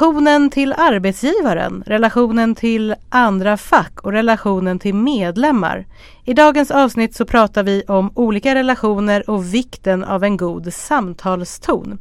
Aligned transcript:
Relationen 0.00 0.50
till 0.50 0.72
arbetsgivaren, 0.72 1.82
relationen 1.86 2.54
till 2.54 2.94
andra 3.08 3.56
fack 3.56 4.00
och 4.00 4.12
relationen 4.12 4.78
till 4.78 4.94
medlemmar. 4.94 5.86
I 6.24 6.34
dagens 6.34 6.70
avsnitt 6.70 7.14
så 7.14 7.26
pratar 7.26 7.62
vi 7.62 7.82
om 7.88 8.12
olika 8.14 8.54
relationer 8.54 9.30
och 9.30 9.54
vikten 9.54 10.04
av 10.04 10.24
en 10.24 10.36
god 10.36 10.74
samtalston. 10.74 11.98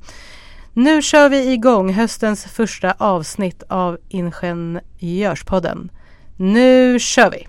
Nu 0.73 1.01
kör 1.01 1.29
vi 1.29 1.51
igång 1.53 1.93
höstens 1.93 2.45
första 2.45 2.93
avsnitt 2.97 3.63
av 3.69 3.97
Ingenjörspodden. 4.09 5.91
Nu 6.37 6.99
kör 6.99 7.31
vi! 7.31 7.45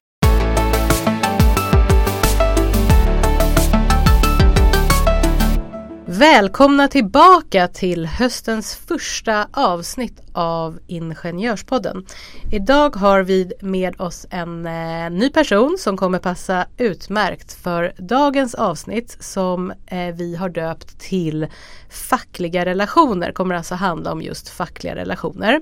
Välkomna 6.21 6.89
tillbaka 6.89 7.69
till 7.69 8.07
höstens 8.07 8.77
första 8.77 9.47
avsnitt 9.53 10.23
av 10.33 10.79
Ingenjörspodden. 10.87 12.07
Idag 12.53 12.97
har 12.97 13.23
vi 13.23 13.53
med 13.61 14.01
oss 14.01 14.27
en 14.31 14.67
eh, 14.67 15.11
ny 15.11 15.31
person 15.31 15.77
som 15.79 15.97
kommer 15.97 16.19
passa 16.19 16.67
utmärkt 16.77 17.53
för 17.53 17.93
dagens 17.99 18.55
avsnitt 18.55 19.17
som 19.21 19.71
eh, 19.87 20.15
vi 20.15 20.37
har 20.37 20.49
döpt 20.49 21.01
till 21.01 21.47
fackliga 21.91 22.65
relationer. 22.65 23.33
kommer 23.33 23.55
alltså 23.55 23.75
handla 23.75 24.13
om 24.13 24.23
just 24.23 24.49
fackliga 24.49 24.95
relationer. 24.95 25.61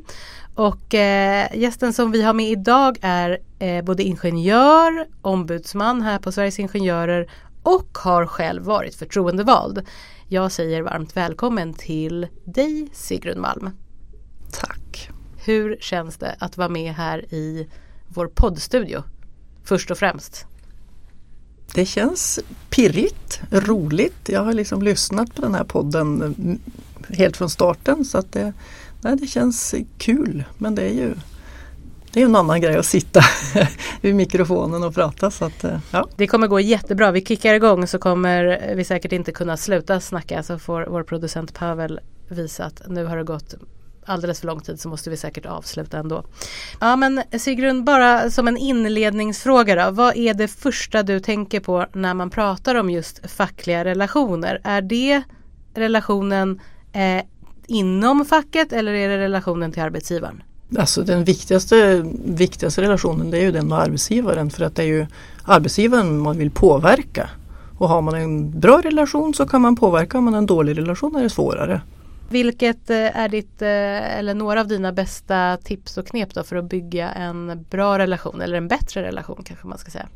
Och 0.55 0.95
eh, 0.95 1.47
gästen 1.55 1.93
som 1.93 2.13
vi 2.13 2.23
har 2.23 2.33
med 2.33 2.51
idag 2.51 2.99
är 3.01 3.39
eh, 3.59 3.85
både 3.85 4.03
ingenjör, 4.03 5.07
ombudsman 5.23 6.03
här 6.03 6.19
på 6.19 6.33
Sveriges 6.33 6.59
Ingenjörer 6.59 7.29
och 7.69 7.99
har 7.99 8.27
själv 8.27 8.63
varit 8.63 8.95
förtroendevald. 8.95 9.83
Jag 10.29 10.53
säger 10.53 10.83
varmt 10.83 11.17
välkommen 11.17 11.75
till 11.75 12.27
dig 12.45 12.89
Sigrun 12.93 13.41
Malm. 13.41 13.71
Tack. 14.53 15.11
Hur 15.45 15.77
känns 15.81 16.17
det 16.17 16.37
att 16.39 16.57
vara 16.57 16.69
med 16.69 16.95
här 16.95 17.35
i 17.35 17.69
vår 18.09 18.27
poddstudio? 18.27 19.03
Först 19.65 19.91
och 19.91 19.99
främst. 19.99 20.47
Det 21.75 21.87
känns 21.87 22.41
pirrigt, 22.71 23.41
roligt. 23.51 24.29
Jag 24.29 24.45
har 24.45 24.53
liksom 24.53 24.83
lyssnat 24.83 25.35
på 25.35 25.43
den 25.43 25.55
här 25.55 25.65
podden 25.65 26.23
mm, 26.23 26.59
helt 27.09 27.37
från 27.37 27.51
starten 27.51 28.05
så 28.05 28.19
att 28.19 28.33
det, 28.33 28.53
nej, 29.01 29.17
det 29.17 29.27
känns 29.27 29.75
kul. 29.99 30.45
Men 30.59 30.75
det 30.75 30.83
är 30.83 30.95
ju 30.95 31.15
det 32.13 32.21
är 32.21 32.25
en 32.25 32.37
annan 32.37 32.61
grej 32.61 32.77
att 32.77 32.87
sitta 32.87 33.21
vid 34.01 34.15
mikrofonen 34.15 34.83
och 34.83 34.95
prata. 34.95 35.31
Så 35.31 35.45
att, 35.45 35.65
eh, 35.65 35.79
ja. 35.91 36.09
Det 36.17 36.27
kommer 36.27 36.47
gå 36.47 36.61
jättebra. 36.61 37.11
Vi 37.11 37.25
kickar 37.25 37.55
igång 37.55 37.87
så 37.87 37.99
kommer 37.99 38.73
vi 38.75 38.85
säkert 38.85 39.13
inte 39.13 39.33
kunna 39.33 39.57
sluta 39.57 40.01
snacka. 40.01 40.43
Så 40.43 40.59
får 40.59 40.87
vår 40.91 41.03
producent 41.03 41.55
Pavel 41.55 42.01
visa 42.29 42.65
att 42.65 42.83
nu 42.89 43.05
har 43.05 43.17
det 43.17 43.25
gått 43.25 43.55
alldeles 44.09 44.41
för 44.41 44.47
lång 44.47 44.61
tid 44.61 44.81
så 44.81 44.89
måste 44.89 45.11
vi 45.11 45.17
säkert 45.17 45.47
avsluta 45.47 45.99
ändå. 45.99 46.25
Ja 46.81 46.97
men 46.97 47.23
Sigrun, 47.39 47.85
bara 47.85 48.31
som 48.31 48.49
en 48.49 48.57
inledningsfråga 48.57 49.85
då. 49.85 49.91
Vad 49.91 50.17
är 50.17 50.35
det 50.35 50.49
första 50.49 51.03
du 51.03 51.21
tänker 51.21 51.61
på 51.61 51.87
när 51.93 52.15
man 52.15 52.31
pratar 52.31 52.75
om 52.75 52.91
just 52.91 53.31
fackliga 53.31 53.85
relationer? 53.85 54.61
Är 54.65 54.83
det 54.83 55.23
relationen 55.75 56.61
eh, 56.93 57.25
inom 57.67 58.25
facket 58.25 58.73
eller 58.73 58.93
är 58.93 59.09
det 59.09 59.19
relationen 59.19 59.73
till 59.73 59.83
arbetsgivaren? 59.83 60.43
Alltså 60.77 61.03
den 61.03 61.25
viktigaste, 61.25 62.05
viktigaste 62.25 62.83
relationen 62.83 63.31
det 63.31 63.39
är 63.39 63.43
ju 63.43 63.53
den 63.53 63.69
med 63.69 63.79
arbetsgivaren 63.79 64.51
för 64.51 64.65
att 64.65 64.77
det 64.77 64.83
är 64.83 64.87
ju 64.87 65.07
arbetsgivaren 65.45 66.19
man 66.19 66.39
vill 66.39 66.51
påverka. 66.51 67.31
Och 67.79 67.89
har 67.89 68.03
man 68.03 68.15
en 68.15 68.61
bra 68.61 68.81
relation 68.81 69.35
så 69.35 69.47
kan 69.47 69.61
man 69.61 69.77
påverka, 69.77 70.19
har 70.19 70.23
man 70.23 70.35
en 70.35 70.47
dålig 70.47 70.79
relation 70.79 71.17
är 71.17 71.23
det 71.23 71.31
svårare. 71.31 71.81
Vilket 72.31 72.91
eh, 72.91 72.97
är 72.97 73.29
ditt, 73.29 73.63
eh, 73.63 74.19
eller 74.19 74.35
några 74.35 74.61
av 74.61 74.69
dina 74.69 74.93
bästa 74.93 75.59
tips 75.65 75.99
och 75.99 76.07
knep 76.07 76.35
då 76.35 76.43
för 76.43 76.57
att 76.57 76.65
bygga 76.65 77.11
en 77.11 77.67
bra 77.71 77.99
relation 77.99 78.41
eller 78.41 78.57
en 78.57 78.69
bättre 78.69 79.03
relation 79.03 79.43
kanske 79.45 79.67
man 79.67 79.79
ska 79.79 79.91
säga? 79.91 80.09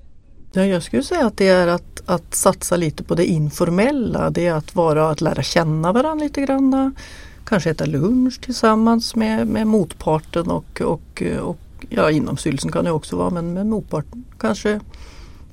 Ja, 0.52 0.64
jag 0.64 0.82
skulle 0.82 1.02
säga 1.02 1.26
att 1.26 1.36
det 1.36 1.48
är 1.48 1.66
att, 1.66 2.02
att 2.06 2.34
satsa 2.34 2.76
lite 2.76 3.04
på 3.04 3.14
det 3.14 3.24
informella. 3.24 4.30
Det 4.30 4.46
är 4.46 4.54
att 4.54 4.74
vara 4.74 5.10
att 5.10 5.20
lära 5.20 5.42
känna 5.42 5.92
varandra 5.92 6.24
lite 6.24 6.40
grann 6.40 6.94
kanske 7.44 7.70
äta 7.70 7.84
lunch 7.84 8.40
tillsammans 8.40 9.16
med, 9.16 9.46
med 9.46 9.66
motparten 9.66 10.50
och, 10.50 10.80
och, 10.80 11.22
och 11.42 11.58
ja, 11.88 12.10
inom 12.10 12.36
styrelsen 12.36 12.72
kan 12.72 12.84
det 12.84 12.90
också 12.90 13.16
vara 13.16 13.30
men 13.30 13.52
med 13.52 13.66
motparten 13.66 14.24
kanske 14.38 14.80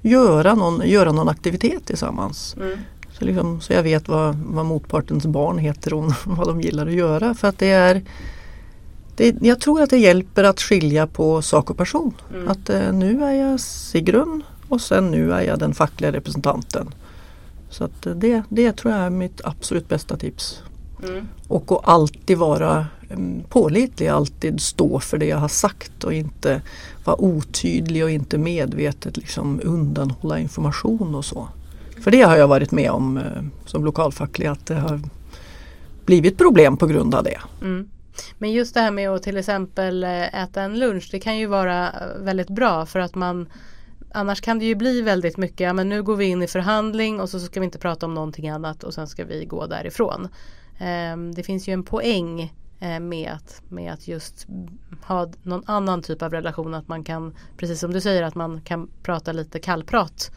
göra 0.01 0.55
någon, 0.55 0.89
göra 0.89 1.11
någon 1.11 1.29
aktivitet 1.29 1.85
tillsammans. 1.85 2.55
Mm. 2.57 2.77
Så, 3.19 3.25
liksom, 3.25 3.61
så 3.61 3.73
jag 3.73 3.83
vet 3.83 4.07
vad, 4.07 4.35
vad 4.35 4.65
motpartens 4.65 5.25
barn 5.25 5.57
heter 5.57 5.93
och 5.93 6.11
vad 6.25 6.47
de 6.47 6.61
gillar 6.61 6.87
att 6.87 6.93
göra. 6.93 7.33
För 7.33 7.47
att 7.47 7.57
det 7.57 7.71
är 7.71 8.03
det, 9.15 9.35
Jag 9.41 9.59
tror 9.59 9.81
att 9.81 9.89
det 9.89 9.97
hjälper 9.97 10.43
att 10.43 10.61
skilja 10.61 11.07
på 11.07 11.41
sak 11.41 11.69
och 11.69 11.77
person. 11.77 12.13
Mm. 12.33 12.47
Att 12.47 12.69
eh, 12.69 12.93
nu 12.93 13.23
är 13.23 13.33
jag 13.33 13.59
Sigrun 13.59 14.43
och 14.67 14.81
sen 14.81 15.11
nu 15.11 15.33
är 15.33 15.41
jag 15.41 15.59
den 15.59 15.73
fackliga 15.73 16.11
representanten. 16.11 16.93
Så 17.69 17.83
att 17.83 18.07
det, 18.15 18.43
det 18.49 18.77
tror 18.77 18.93
jag 18.93 19.03
är 19.03 19.09
mitt 19.09 19.41
absolut 19.43 19.89
bästa 19.89 20.17
tips. 20.17 20.63
Mm. 21.03 21.27
Och 21.47 21.71
att 21.71 21.87
alltid 21.87 22.37
vara 22.37 22.85
mm, 23.09 23.43
pålitlig, 23.49 24.07
alltid 24.07 24.61
stå 24.61 24.99
för 24.99 25.17
det 25.17 25.25
jag 25.25 25.37
har 25.37 25.47
sagt 25.47 26.03
och 26.03 26.13
inte 26.13 26.61
vara 27.03 27.21
otydlig 27.21 28.03
och 28.03 28.11
inte 28.11 28.37
medvetet 28.37 29.17
liksom 29.17 29.61
undanhålla 29.63 30.39
information 30.39 31.15
och 31.15 31.25
så. 31.25 31.47
För 32.03 32.11
det 32.11 32.21
har 32.21 32.37
jag 32.37 32.47
varit 32.47 32.71
med 32.71 32.91
om 32.91 33.17
eh, 33.17 33.43
som 33.65 33.85
lokalfacklig 33.85 34.47
att 34.47 34.65
det 34.65 34.75
har 34.75 35.01
blivit 36.05 36.37
problem 36.37 36.77
på 36.77 36.87
grund 36.87 37.15
av 37.15 37.23
det. 37.23 37.39
Mm. 37.61 37.89
Men 38.37 38.51
just 38.51 38.73
det 38.73 38.79
här 38.79 38.91
med 38.91 39.09
att 39.09 39.23
till 39.23 39.37
exempel 39.37 40.03
eh, 40.03 40.43
äta 40.43 40.61
en 40.61 40.79
lunch 40.79 41.09
det 41.11 41.19
kan 41.19 41.37
ju 41.37 41.45
vara 41.45 41.87
eh, 41.87 41.93
väldigt 42.19 42.49
bra 42.49 42.85
för 42.85 42.99
att 42.99 43.15
man 43.15 43.49
Annars 44.11 44.41
kan 44.41 44.59
det 44.59 44.65
ju 44.65 44.75
bli 44.75 45.01
väldigt 45.01 45.37
mycket, 45.37 45.59
ja 45.59 45.73
men 45.73 45.89
nu 45.89 46.03
går 46.03 46.15
vi 46.15 46.25
in 46.25 46.41
i 46.41 46.47
förhandling 46.47 47.21
och 47.21 47.29
så 47.29 47.39
ska 47.39 47.59
vi 47.59 47.65
inte 47.65 47.77
prata 47.77 48.05
om 48.05 48.13
någonting 48.13 48.49
annat 48.49 48.83
och 48.83 48.93
sen 48.93 49.07
ska 49.07 49.25
vi 49.25 49.45
gå 49.45 49.65
därifrån. 49.65 50.27
Ehm, 50.79 51.35
det 51.35 51.43
finns 51.43 51.67
ju 51.67 51.73
en 51.73 51.83
poäng 51.83 52.53
eh, 52.79 52.99
med 52.99 53.31
att, 53.31 53.61
med 53.69 53.93
att 53.93 54.07
just 54.07 54.47
ha 55.03 55.31
någon 55.43 55.63
annan 55.65 56.01
typ 56.01 56.21
av 56.21 56.31
relation. 56.31 56.73
Att 56.73 56.87
man 56.87 57.03
kan, 57.03 57.35
precis 57.57 57.79
som 57.79 57.93
du 57.93 58.01
säger, 58.01 58.23
att 58.23 58.35
man 58.35 58.61
kan 58.61 58.89
prata 59.03 59.31
lite 59.31 59.59
kallprat 59.59 60.31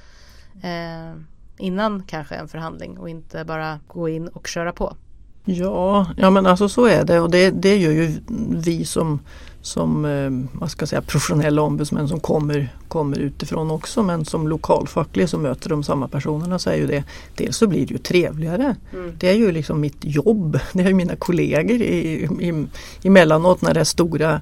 eh, 0.63 1.21
innan 1.59 2.03
kanske 2.03 2.35
en 2.35 2.49
förhandling 2.49 2.99
och 2.99 3.09
inte 3.09 3.45
bara 3.45 3.81
gå 3.89 4.09
in 4.09 4.29
och 4.29 4.47
köra 4.47 4.73
på. 4.73 4.97
Ja, 5.45 6.07
ja 6.17 6.31
men 6.31 6.47
alltså 6.47 6.69
så 6.69 6.87
är 6.87 7.05
det 7.05 7.21
och 7.21 7.31
det, 7.31 7.51
det 7.51 7.77
gör 7.77 7.93
ju 7.93 8.13
vi 8.49 8.85
som, 8.85 9.21
som 9.63 10.05
eh, 10.05 10.59
vad 10.61 10.71
ska 10.71 10.83
jag 10.83 10.89
säga, 10.89 11.03
professionella 11.03 11.63
ombudsmän 11.63 12.09
som 12.09 12.21
kommer, 12.21 12.69
kommer 12.89 13.19
utifrån 13.19 13.71
också 13.71 14.03
men 14.03 14.25
som 14.25 14.49
lokalfacklig 14.49 15.29
som 15.29 15.43
möter 15.43 15.71
de 15.71 15.85
samma 15.85 16.09
personerna 16.09 16.59
så 16.59 16.71
är 16.71 16.77
ju 16.77 16.87
det 16.87 17.05
Dels 17.35 17.57
så 17.57 17.67
blir 17.67 17.87
det 17.87 17.93
ju 17.93 17.99
trevligare. 17.99 18.77
Mm. 18.93 19.13
Det 19.19 19.29
är 19.29 19.35
ju 19.35 19.53
liksom 19.53 19.81
mitt 19.81 19.99
jobb, 20.01 20.59
det 20.73 20.83
är 20.83 20.89
ju 20.89 20.95
mina 20.95 21.17
kollegor 21.17 21.77
i, 21.77 22.25
i, 22.41 22.67
emellanåt 23.03 23.63
när 23.63 23.75
det 23.75 23.81
är 23.81 23.85
stora 23.85 24.41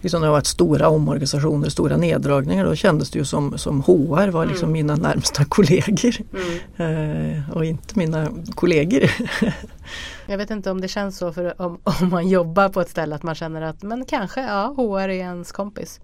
liksom 0.00 0.20
det 0.20 0.26
har 0.26 0.32
varit 0.32 0.46
stora 0.46 0.88
omorganisationer, 0.88 1.68
stora 1.68 1.96
neddragningar 1.96 2.64
då 2.64 2.74
kändes 2.74 3.10
det 3.10 3.18
ju 3.18 3.24
som, 3.24 3.58
som 3.58 3.82
HR 3.82 4.28
var 4.28 4.46
liksom 4.46 4.68
mm. 4.68 4.72
mina 4.72 4.96
närmsta 4.96 5.44
kollegor. 5.44 6.14
Mm. 6.76 7.32
Eh, 7.36 7.50
och 7.50 7.64
inte 7.64 7.98
mina 7.98 8.28
kollegor. 8.54 9.10
Jag 10.26 10.38
vet 10.38 10.50
inte 10.50 10.70
om 10.70 10.80
det 10.80 10.88
känns 10.88 11.18
så 11.18 11.32
för 11.32 11.62
om, 11.62 11.78
om 11.82 12.08
man 12.08 12.28
jobbar 12.28 12.68
på 12.68 12.80
ett 12.80 12.90
ställe 12.90 13.14
att 13.14 13.22
man 13.22 13.34
känner 13.34 13.62
att 13.62 13.82
men 13.82 14.04
kanske 14.04 14.40
ja, 14.40 14.74
HR 14.76 14.98
är 14.98 15.08
ens 15.08 15.52
kompis. 15.52 16.00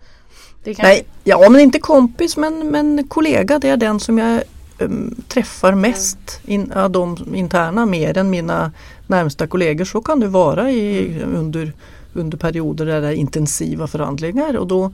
Kan... 0.64 0.74
Nej, 0.78 1.06
ja 1.24 1.48
men 1.50 1.60
inte 1.60 1.78
kompis 1.78 2.36
men, 2.36 2.70
men 2.70 3.08
kollega 3.08 3.58
det 3.58 3.68
är 3.68 3.76
den 3.76 4.00
som 4.00 4.18
jag 4.18 4.42
um, 4.78 5.14
träffar 5.28 5.74
mest 5.74 6.40
in, 6.44 6.72
ja, 6.74 6.88
de 6.88 7.34
interna 7.34 7.86
mer 7.86 8.18
än 8.18 8.30
mina 8.30 8.72
närmsta 9.06 9.46
kollegor. 9.46 9.84
Så 9.84 10.00
kan 10.00 10.20
det 10.20 10.28
vara 10.28 10.70
i, 10.70 11.22
under 11.22 11.72
under 12.16 12.38
perioder 12.38 12.86
där 12.86 13.00
det 13.00 13.08
är 13.08 13.12
intensiva 13.12 13.86
förhandlingar 13.86 14.56
och 14.56 14.66
då 14.66 14.92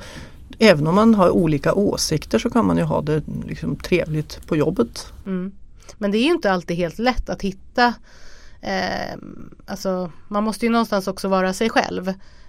Även 0.63 0.87
om 0.87 0.95
man 0.95 1.15
har 1.15 1.31
olika 1.31 1.75
åsikter 1.75 2.39
så 2.39 2.51
kan 2.51 2.67
man 2.67 2.77
ju 2.77 2.83
ha 2.83 3.03
det 3.03 3.23
liksom 3.47 3.77
trevligt 3.77 4.47
på 4.47 4.57
jobbet. 4.57 5.13
Mm. 5.27 5.53
Men 5.99 6.11
det 6.11 6.19
är 6.19 6.23
ju 6.23 6.31
inte 6.31 6.53
alltid 6.53 6.77
helt 6.77 6.99
lätt 6.99 7.31
att 7.31 7.43
hitta 7.43 7.95
eh, 8.61 9.17
Alltså 9.67 10.11
man 10.29 10.45
måste 10.45 10.67
ju 10.67 10.73
någonstans 10.73 11.09
också 11.09 11.29
vara 11.29 11.53
sig 11.53 11.71
själv. 11.71 12.09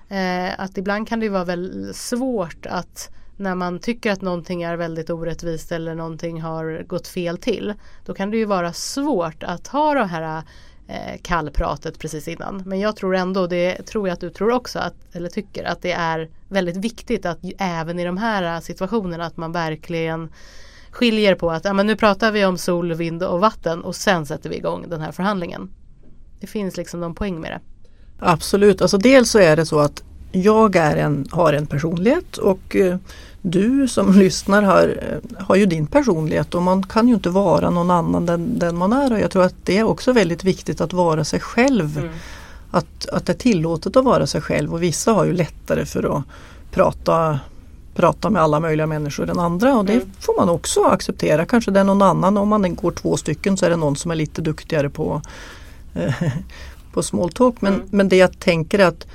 Eh, 0.10 0.60
att 0.60 0.78
ibland 0.78 1.08
kan 1.08 1.20
det 1.20 1.30
vara 1.30 1.44
väldigt 1.44 1.96
svårt 1.96 2.66
att 2.66 3.10
när 3.38 3.56
man 3.56 3.80
tycker 3.80 4.12
att 4.12 4.22
någonting 4.22 4.64
är 4.64 4.78
väldigt 4.78 5.10
orättvist 5.10 5.72
eller 5.72 5.96
någonting 5.96 6.42
har 6.42 6.84
gått 6.88 7.08
fel 7.08 7.38
till. 7.38 7.74
Då 8.06 8.14
kan 8.14 8.32
det 8.32 8.38
ju 8.38 8.46
vara 8.46 8.74
svårt 8.74 9.44
att 9.44 9.68
ha 9.68 9.94
de 9.94 10.10
här 10.10 10.44
Eh, 10.92 11.18
kallpratet 11.22 12.00
precis 12.00 12.28
innan. 12.28 12.64
Men 12.66 12.80
jag 12.80 12.96
tror 12.96 13.16
ändå, 13.16 13.48
det 13.48 13.86
tror 13.86 14.08
jag 14.08 14.14
att 14.14 14.20
du 14.20 14.30
tror 14.30 14.52
också, 14.52 14.80
att, 14.80 14.94
eller 15.14 15.30
tycker 15.30 15.64
att 15.64 15.82
det 15.82 15.92
är 15.92 16.30
väldigt 16.50 16.78
viktigt 16.78 17.26
att 17.26 17.40
även 17.58 18.00
i 18.00 18.06
de 18.06 18.18
här 18.18 18.56
eh, 18.56 18.62
situationerna 18.62 19.26
att 19.26 19.38
man 19.38 19.52
verkligen 19.52 20.30
skiljer 20.92 21.36
på 21.36 21.52
att 21.52 21.66
ja, 21.66 21.74
men 21.74 21.88
nu 21.88 21.96
pratar 21.96 22.32
vi 22.32 22.46
om 22.46 22.58
sol, 22.58 22.94
vind 22.94 23.24
och 23.24 23.40
vatten 23.40 23.82
och 23.82 23.96
sen 23.96 24.26
sätter 24.26 24.50
vi 24.50 24.58
igång 24.58 24.86
den 24.90 25.02
här 25.02 25.12
förhandlingen. 25.12 25.70
Det 26.40 26.48
finns 26.48 26.78
liksom 26.78 27.00
någon 27.00 27.16
poäng 27.16 27.40
med 27.42 27.52
det. 27.52 27.60
Absolut, 28.20 28.82
alltså 28.82 28.98
dels 28.98 29.32
så 29.32 29.40
är 29.40 29.56
det 29.56 29.66
så 29.66 29.80
att 29.80 30.04
jag 30.32 30.76
är 30.76 30.98
en, 30.98 31.28
har 31.32 31.54
en 31.54 31.66
personlighet 31.66 32.38
och 32.38 32.76
eh, 32.76 32.98
du 33.42 33.88
som 33.88 34.14
lyssnar 34.20 34.62
har, 34.62 34.98
eh, 35.02 35.44
har 35.46 35.56
ju 35.56 35.66
din 35.66 35.88
personlighet 35.88 36.56
och 36.56 36.62
man 36.62 36.84
kan 36.84 37.08
ju 37.08 37.14
inte 37.14 37.30
vara 37.30 37.70
någon 37.70 37.92
annan 37.92 38.30
än 38.30 38.60
den 38.60 38.78
man 38.78 38.94
är 38.94 39.14
och 39.14 39.20
jag 39.20 39.32
tror 39.32 39.44
att 39.44 39.56
det 39.64 39.78
är 39.78 39.84
också 39.84 40.14
väldigt 40.14 40.44
viktigt 40.44 40.82
att 40.82 40.94
vara 40.94 41.24
sig 41.24 41.40
själv. 41.40 41.98
Mm. 41.98 42.10
Att, 42.72 43.10
att 43.10 43.26
det 43.26 43.34
är 43.34 43.38
tillåtet 43.38 43.96
att 43.96 44.06
vara 44.06 44.28
sig 44.28 44.42
själv 44.42 44.74
och 44.74 44.84
vissa 44.84 45.12
har 45.12 45.26
ju 45.26 45.34
lättare 45.34 45.86
för 45.86 46.18
att 46.18 46.24
prata 46.72 47.40
prata 47.96 48.30
med 48.30 48.42
alla 48.42 48.60
möjliga 48.60 48.88
människor 48.88 49.30
än 49.30 49.40
andra 49.40 49.78
och 49.78 49.86
det 49.86 49.94
mm. 49.94 50.12
får 50.20 50.36
man 50.38 50.50
också 50.50 50.84
acceptera. 50.84 51.46
Kanske 51.46 51.72
det 51.72 51.80
är 51.80 51.84
någon 51.84 52.02
annan, 52.02 52.38
om 52.38 52.50
man 52.50 52.76
går 52.76 52.92
två 52.92 53.18
stycken 53.18 53.58
så 53.58 53.66
är 53.66 53.70
det 53.70 53.76
någon 53.76 53.96
som 53.96 54.12
är 54.12 54.16
lite 54.16 54.42
duktigare 54.42 54.90
på, 54.90 55.22
på 56.94 57.04
small 57.04 57.32
talk. 57.32 57.62
Men, 57.62 57.74
mm. 57.74 57.88
men 57.92 58.10
det 58.10 58.18
jag 58.18 58.40
tänker 58.40 58.80
är 58.80 58.86
att 58.86 59.08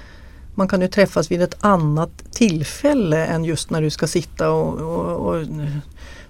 man 0.56 0.68
kan 0.68 0.80
ju 0.80 0.88
träffas 0.88 1.30
vid 1.30 1.42
ett 1.42 1.56
annat 1.60 2.32
tillfälle 2.32 3.26
än 3.26 3.44
just 3.44 3.70
när 3.70 3.82
du 3.82 3.90
ska 3.90 4.06
sitta 4.06 4.50
och, 4.50 4.80
och, 4.80 5.28
och 5.28 5.46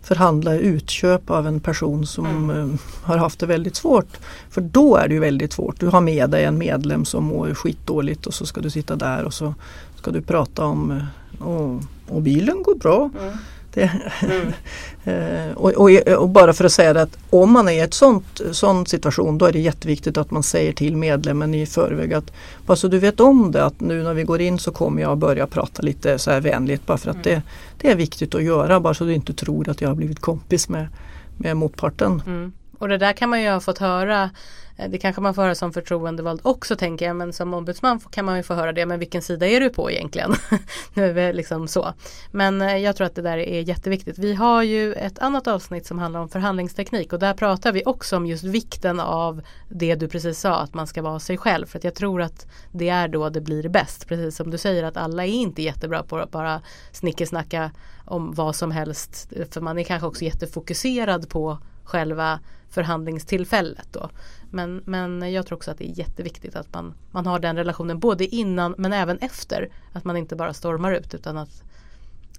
förhandla 0.02 0.54
utköp 0.54 1.30
av 1.30 1.46
en 1.46 1.60
person 1.60 2.06
som 2.06 2.26
mm. 2.26 2.72
Eh, 2.72 2.80
har 3.02 3.16
haft 3.16 3.38
det 3.38 3.46
väldigt 3.46 3.76
svårt. 3.76 4.16
För 4.50 4.60
då 4.60 4.96
är 4.96 5.08
det 5.08 5.14
ju 5.14 5.20
väldigt 5.20 5.52
svårt. 5.52 5.80
Du 5.80 5.86
har 5.86 6.00
med 6.00 6.30
dig 6.30 6.44
en 6.44 6.58
medlem 6.58 7.04
som 7.04 7.24
mår 7.24 7.54
skitdåligt 7.54 8.26
och 8.26 8.34
så 8.34 8.46
ska 8.46 8.60
du 8.60 8.70
sitta 8.70 8.96
där 8.96 9.24
och 9.24 9.34
så 9.34 9.54
ska 9.96 10.10
du 10.10 10.22
prata 10.22 10.64
om 10.64 10.90
eh, 10.90 11.46
och, 11.48 11.82
och 12.08 12.22
bilen 12.22 12.62
går 12.62 12.74
bra. 12.74 13.10
Mm. 13.20 13.38
Det, 13.76 13.90
mm. 14.22 14.52
Eh, 15.04 15.52
och, 15.56 15.70
och, 15.70 15.90
och, 16.18 16.28
bara 16.28 16.52
för 16.52 16.64
att 16.64 16.72
säga 16.72 16.92
det 16.92 17.02
att 17.02 17.18
om 17.30 17.52
man 17.52 17.68
är 17.68 17.72
i 17.72 17.80
en 17.80 18.22
sån 18.54 18.86
situation 18.86 19.38
då 19.38 19.46
är 19.46 19.52
det 19.52 19.58
jätteviktigt 19.58 20.16
att 20.16 20.30
man 20.30 20.42
säger 20.42 20.72
till 20.72 20.96
medlemmen 20.96 21.54
i 21.54 21.66
förväg 21.66 22.14
att 22.14 22.32
bara 22.66 22.76
så 22.76 22.88
du 22.88 22.98
vet 22.98 23.20
om 23.20 23.52
det 23.52 23.64
att 23.64 23.80
nu 23.80 24.02
när 24.02 24.14
vi 24.14 24.22
går 24.22 24.40
in 24.40 24.58
så 24.58 24.72
kommer 24.72 25.02
jag 25.02 25.18
börja 25.18 25.46
prata 25.46 25.82
lite 25.82 26.18
så 26.18 26.30
här 26.30 26.40
vänligt 26.40 26.86
bara 26.86 26.98
för 26.98 27.10
att 27.10 27.26
mm. 27.26 27.40
det, 27.40 27.42
det 27.80 27.90
är 27.90 27.96
viktigt 27.96 28.34
att 28.34 28.42
göra 28.42 28.80
bara 28.80 28.94
så 28.94 29.04
du 29.04 29.14
inte 29.14 29.32
tror 29.32 29.68
att 29.68 29.80
jag 29.80 29.88
har 29.88 29.94
blivit 29.94 30.20
kompis 30.20 30.68
med, 30.68 30.88
med 31.36 31.56
motparten. 31.56 32.22
Mm. 32.26 32.52
Och 32.78 32.88
det 32.88 32.98
där 32.98 33.12
kan 33.12 33.30
man 33.30 33.42
ju 33.42 33.50
ha 33.50 33.60
fått 33.60 33.78
höra 33.78 34.30
Eh, 34.76 34.90
det 34.90 34.98
kanske 34.98 35.22
man 35.22 35.34
får 35.34 35.42
höra 35.42 35.54
som 35.54 35.72
förtroendevald 35.72 36.40
också 36.42 36.76
tänker 36.76 37.06
jag 37.06 37.16
men 37.16 37.32
som 37.32 37.54
ombudsman 37.54 38.00
kan 38.10 38.24
man 38.24 38.36
ju 38.36 38.42
få 38.42 38.54
höra 38.54 38.72
det 38.72 38.86
men 38.86 38.98
vilken 38.98 39.22
sida 39.22 39.46
är 39.46 39.60
du 39.60 39.70
på 39.70 39.90
egentligen? 39.90 40.34
nu 40.94 41.04
är 41.04 41.12
vi 41.12 41.32
liksom 41.32 41.68
så. 41.68 41.92
Men 42.30 42.62
eh, 42.62 42.76
jag 42.76 42.96
tror 42.96 43.06
att 43.06 43.14
det 43.14 43.22
där 43.22 43.38
är 43.38 43.60
jätteviktigt. 43.60 44.18
Vi 44.18 44.34
har 44.34 44.62
ju 44.62 44.92
ett 44.92 45.18
annat 45.18 45.46
avsnitt 45.46 45.86
som 45.86 45.98
handlar 45.98 46.20
om 46.20 46.28
förhandlingsteknik 46.28 47.12
och 47.12 47.18
där 47.18 47.34
pratar 47.34 47.72
vi 47.72 47.82
också 47.86 48.16
om 48.16 48.26
just 48.26 48.44
vikten 48.44 49.00
av 49.00 49.42
det 49.68 49.94
du 49.94 50.08
precis 50.08 50.40
sa 50.40 50.56
att 50.56 50.74
man 50.74 50.86
ska 50.86 51.02
vara 51.02 51.20
sig 51.20 51.38
själv 51.38 51.66
för 51.66 51.78
att 51.78 51.84
jag 51.84 51.94
tror 51.94 52.22
att 52.22 52.46
det 52.72 52.88
är 52.88 53.08
då 53.08 53.28
det 53.28 53.40
blir 53.40 53.68
bäst. 53.68 54.08
Precis 54.08 54.36
som 54.36 54.50
du 54.50 54.58
säger 54.58 54.82
att 54.82 54.96
alla 54.96 55.24
är 55.24 55.30
inte 55.30 55.62
jättebra 55.62 56.02
på 56.02 56.18
att 56.18 56.30
bara 56.30 56.60
snickesnacka 56.92 57.70
om 58.04 58.34
vad 58.34 58.56
som 58.56 58.70
helst 58.70 59.32
för 59.50 59.60
man 59.60 59.78
är 59.78 59.84
kanske 59.84 60.06
också 60.06 60.24
jättefokuserad 60.24 61.28
på 61.28 61.58
själva 61.86 62.40
förhandlingstillfället 62.70 63.88
då. 63.92 64.10
Men, 64.50 64.82
men 64.84 65.32
jag 65.32 65.46
tror 65.46 65.56
också 65.56 65.70
att 65.70 65.78
det 65.78 65.90
är 65.90 65.98
jätteviktigt 65.98 66.56
att 66.56 66.74
man, 66.74 66.94
man 67.10 67.26
har 67.26 67.38
den 67.38 67.56
relationen 67.56 67.98
både 67.98 68.26
innan 68.26 68.74
men 68.78 68.92
även 68.92 69.18
efter. 69.18 69.68
Att 69.92 70.04
man 70.04 70.16
inte 70.16 70.36
bara 70.36 70.54
stormar 70.54 70.92
ut 70.92 71.14
utan 71.14 71.36
att 71.36 71.62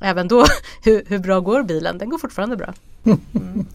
även 0.02 0.28
då, 0.28 0.46
hur, 0.84 1.04
hur 1.08 1.20
bra 1.20 1.40
går 1.40 1.64
bilen? 1.64 1.98
Den 1.98 2.10
går 2.10 2.18
fortfarande 2.18 2.56
bra. 2.56 2.74
Mm. 3.04 3.20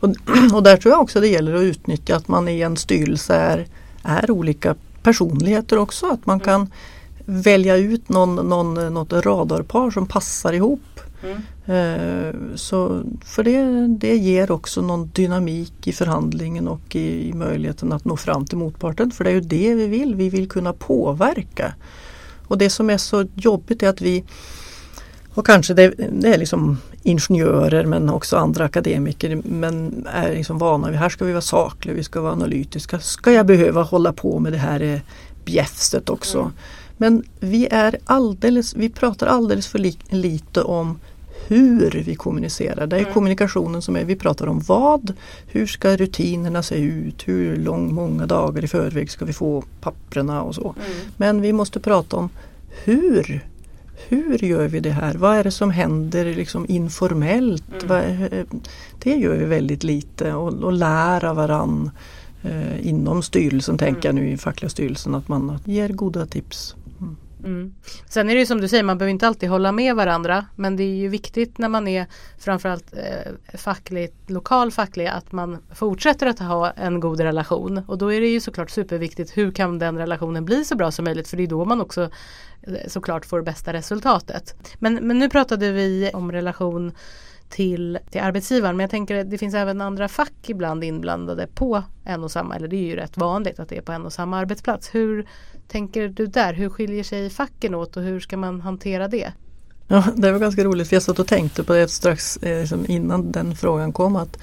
och, 0.00 0.08
och 0.54 0.62
där 0.62 0.76
tror 0.76 0.92
jag 0.92 1.00
också 1.00 1.20
det 1.20 1.28
gäller 1.28 1.54
att 1.54 1.62
utnyttja 1.62 2.16
att 2.16 2.28
man 2.28 2.48
i 2.48 2.60
en 2.60 2.76
styrelse 2.76 3.34
är, 3.34 3.66
är 4.02 4.30
olika 4.30 4.74
personligheter 5.02 5.78
också. 5.78 6.06
Att 6.06 6.26
man 6.26 6.36
mm. 6.36 6.44
kan 6.44 6.70
välja 7.30 7.76
ut 7.76 8.08
någon, 8.08 8.48
någon, 8.48 8.94
något 8.94 9.12
radarpar 9.12 9.90
som 9.90 10.06
passar 10.06 10.52
ihop 10.52 10.80
Mm. 11.22 11.42
Eh, 11.66 12.34
så 12.54 13.02
för 13.24 13.42
det, 13.42 13.86
det 13.86 14.16
ger 14.16 14.50
också 14.50 14.82
någon 14.82 15.10
dynamik 15.14 15.86
i 15.86 15.92
förhandlingen 15.92 16.68
och 16.68 16.96
i, 16.96 17.28
i, 17.28 17.32
möjligheten 17.32 17.92
att 17.92 18.04
nå 18.04 18.16
fram 18.16 18.46
till 18.46 18.58
motparten. 18.58 19.10
För 19.10 19.24
det 19.24 19.30
är 19.30 19.34
ju 19.34 19.40
det 19.40 19.74
vi 19.74 19.86
vill, 19.86 20.14
vi 20.14 20.28
vill 20.28 20.48
kunna 20.48 20.72
påverka. 20.72 21.74
Och 22.46 22.58
det 22.58 22.70
som 22.70 22.90
är 22.90 22.96
så 22.96 23.26
jobbigt 23.34 23.82
är 23.82 23.88
att 23.88 24.00
vi 24.00 24.24
och 25.34 25.46
kanske 25.46 25.74
det, 25.74 25.94
det 26.12 26.34
är 26.34 26.38
liksom 26.38 26.78
ingenjörer 27.02 27.84
men 27.84 28.10
också 28.10 28.36
andra 28.36 28.64
akademiker 28.64 29.42
men 29.44 30.06
är 30.12 30.34
liksom 30.34 30.58
vana 30.58 30.90
vid 30.90 30.98
här 30.98 31.08
ska 31.08 31.24
vi 31.24 31.32
vara 31.32 31.40
sakliga, 31.40 31.94
vi 31.94 32.04
ska 32.04 32.20
vara 32.20 32.32
analytiska. 32.32 32.98
Ska 32.98 33.32
jag 33.32 33.46
behöva 33.46 33.82
hålla 33.82 34.12
på 34.12 34.38
med 34.38 34.52
det 34.52 34.58
här 34.58 34.80
eh, 34.80 35.00
bjäfset 35.44 36.10
också? 36.10 36.38
Mm. 36.38 36.52
Men 36.98 37.22
vi, 37.40 37.68
är 37.70 37.98
alldeles, 38.04 38.76
vi 38.76 38.88
pratar 38.88 39.26
alldeles 39.26 39.66
för 39.66 39.78
li, 39.78 39.98
lite 40.08 40.62
om 40.62 40.98
hur 41.46 42.02
vi 42.06 42.14
kommunicerar. 42.14 42.86
Det 42.86 42.96
är 42.96 43.00
mm. 43.00 43.12
kommunikationen 43.12 43.82
som 43.82 43.96
är, 43.96 44.04
vi 44.04 44.16
pratar 44.16 44.46
om 44.46 44.60
vad, 44.60 45.12
hur 45.46 45.66
ska 45.66 45.96
rutinerna 45.96 46.62
se 46.62 46.74
ut, 46.74 47.28
hur 47.28 47.56
lång, 47.56 47.94
många 47.94 48.26
dagar 48.26 48.64
i 48.64 48.68
förväg 48.68 49.10
ska 49.10 49.24
vi 49.24 49.32
få 49.32 49.64
papprena 49.80 50.42
och 50.42 50.54
så. 50.54 50.74
Mm. 50.78 50.98
Men 51.16 51.40
vi 51.40 51.52
måste 51.52 51.80
prata 51.80 52.16
om 52.16 52.30
hur 52.84 53.44
hur 54.08 54.44
gör 54.44 54.68
vi 54.68 54.80
det 54.80 54.90
här? 54.90 55.14
Vad 55.14 55.36
är 55.36 55.44
det 55.44 55.50
som 55.50 55.70
händer 55.70 56.24
liksom 56.24 56.66
informellt? 56.68 57.82
Mm. 57.90 58.46
Det 58.98 59.16
gör 59.16 59.36
vi 59.36 59.44
väldigt 59.44 59.84
lite 59.84 60.34
och, 60.34 60.54
och 60.54 60.72
lära 60.72 61.34
varann 61.34 61.90
eh, 62.42 62.88
inom 62.88 63.22
styrelsen, 63.22 63.78
tänker 63.78 64.08
jag 64.08 64.14
nu 64.14 64.30
i 64.30 64.36
fackliga 64.36 64.70
styrelsen, 64.70 65.14
att 65.14 65.28
man 65.28 65.58
ger 65.64 65.88
goda 65.88 66.26
tips. 66.26 66.74
Mm. 67.44 67.74
Sen 68.08 68.30
är 68.30 68.34
det 68.34 68.40
ju 68.40 68.46
som 68.46 68.60
du 68.60 68.68
säger, 68.68 68.82
man 68.82 68.98
behöver 68.98 69.10
inte 69.10 69.26
alltid 69.26 69.48
hålla 69.48 69.72
med 69.72 69.94
varandra 69.94 70.46
men 70.56 70.76
det 70.76 70.82
är 70.82 70.96
ju 70.96 71.08
viktigt 71.08 71.58
när 71.58 71.68
man 71.68 71.88
är 71.88 72.06
framförallt 72.38 72.92
eh, 72.92 73.58
fackligt, 73.58 74.30
lokal 74.30 74.70
facklig 74.70 75.06
att 75.06 75.32
man 75.32 75.58
fortsätter 75.74 76.26
att 76.26 76.38
ha 76.38 76.70
en 76.70 77.00
god 77.00 77.20
relation 77.20 77.82
och 77.86 77.98
då 77.98 78.12
är 78.12 78.20
det 78.20 78.26
ju 78.28 78.40
såklart 78.40 78.70
superviktigt 78.70 79.36
hur 79.36 79.52
kan 79.52 79.78
den 79.78 79.98
relationen 79.98 80.44
bli 80.44 80.64
så 80.64 80.76
bra 80.76 80.90
som 80.90 81.04
möjligt 81.04 81.28
för 81.28 81.36
det 81.36 81.42
är 81.42 81.46
då 81.46 81.64
man 81.64 81.80
också 81.80 82.10
eh, 82.62 82.88
såklart 82.88 83.26
får 83.26 83.42
bästa 83.42 83.72
resultatet. 83.72 84.54
Men, 84.78 84.94
men 84.94 85.18
nu 85.18 85.28
pratade 85.28 85.72
vi 85.72 86.10
om 86.14 86.32
relation 86.32 86.92
till, 87.48 87.98
till 88.10 88.20
arbetsgivaren. 88.20 88.76
Men 88.76 88.84
jag 88.84 88.90
tänker 88.90 89.20
att 89.20 89.30
det 89.30 89.38
finns 89.38 89.54
även 89.54 89.80
andra 89.80 90.08
fack 90.08 90.32
ibland 90.46 90.84
inblandade 90.84 91.46
på 91.54 91.82
en 92.04 92.24
och 92.24 92.30
samma, 92.30 92.56
eller 92.56 92.68
det 92.68 92.76
är 92.76 92.86
ju 92.86 92.96
rätt 92.96 93.16
vanligt 93.16 93.60
att 93.60 93.68
det 93.68 93.76
är 93.76 93.82
på 93.82 93.92
en 93.92 94.06
och 94.06 94.12
samma 94.12 94.38
arbetsplats. 94.38 94.94
Hur 94.94 95.26
tänker 95.68 96.08
du 96.08 96.26
där? 96.26 96.54
Hur 96.54 96.68
skiljer 96.68 97.04
sig 97.04 97.30
facken 97.30 97.74
åt 97.74 97.96
och 97.96 98.02
hur 98.02 98.20
ska 98.20 98.36
man 98.36 98.60
hantera 98.60 99.08
det? 99.08 99.32
Ja, 99.88 100.04
det 100.16 100.32
var 100.32 100.38
ganska 100.38 100.64
roligt 100.64 100.88
för 100.88 100.96
jag 100.96 101.02
satt 101.02 101.18
och 101.18 101.26
tänkte 101.26 101.64
på 101.64 101.72
det 101.72 101.88
strax 101.88 102.36
eh, 102.36 102.60
liksom 102.60 102.84
innan 102.88 103.32
den 103.32 103.56
frågan 103.56 103.92
kom. 103.92 104.16
att 104.16 104.38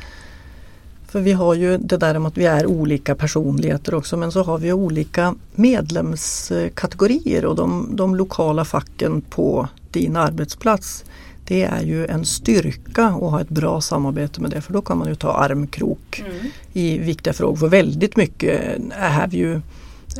för 1.08 1.22
vi 1.22 1.32
har 1.32 1.54
ju 1.54 1.78
det 1.78 1.98
där 1.98 2.20
med 2.20 2.28
att 2.28 2.38
vi 2.38 2.46
är 2.46 2.66
olika 2.66 3.16
personligheter 3.16 3.94
också 3.94 4.18
men 4.18 4.32
så 4.32 4.44
har 4.44 4.58
vi 4.58 4.74
olika 4.74 5.36
medlemskategorier 5.56 7.46
och 7.46 7.56
de, 7.56 7.96
de 7.96 8.16
lokala 8.16 8.66
facken 8.66 9.22
på 9.22 9.68
din 9.92 10.16
arbetsplats 10.16 11.06
det 11.48 11.64
är 11.64 11.82
ju 11.82 12.06
en 12.06 12.26
styrka 12.26 13.06
att 13.06 13.14
ha 13.14 13.42
ett 13.42 13.50
bra 13.50 13.82
samarbete 13.82 14.42
med 14.42 14.52
det 14.52 14.62
för 14.62 14.74
då 14.74 14.82
kan 14.82 14.98
man 14.98 15.08
ju 15.08 15.16
ta 15.16 15.34
armkrok 15.34 16.24
mm. 16.26 16.52
i 16.74 16.98
viktiga 16.98 17.34
frågor. 17.34 17.56
För 17.56 17.68
väldigt 17.68 18.16
mycket 18.16 18.80
är 18.92 19.28
vi 19.28 19.38
ju 19.38 19.62